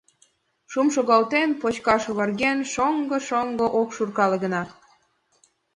[0.71, 4.63] Шум шогалтен, почшат оварген— шоҥшо, шоҥшо, ок шуркале гына.